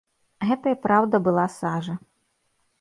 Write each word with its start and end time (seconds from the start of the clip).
Гэта 0.51 0.73
і 0.77 0.77
праўда 0.87 1.15
была 1.29 1.45
сажа. 1.59 1.93